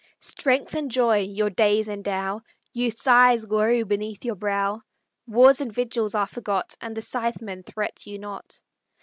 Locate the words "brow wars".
4.33-5.61